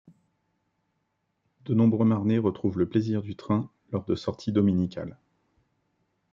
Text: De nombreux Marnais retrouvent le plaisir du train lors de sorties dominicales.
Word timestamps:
De 1.65 1.75
nombreux 1.75 2.07
Marnais 2.07 2.39
retrouvent 2.39 2.79
le 2.79 2.89
plaisir 2.89 3.21
du 3.21 3.35
train 3.35 3.69
lors 3.91 4.03
de 4.03 4.15
sorties 4.15 4.51
dominicales. 4.51 5.15